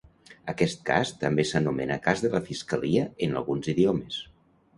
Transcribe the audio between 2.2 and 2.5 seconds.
de la